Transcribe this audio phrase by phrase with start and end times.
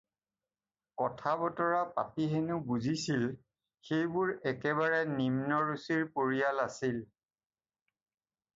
[1.01, 3.27] কথা-বতৰা পাতি হেনো বুজিছিল
[3.91, 6.99] সেইবোৰ একেবাৰে নিম্ন ৰুচিৰ পৰিয়াল আছিল।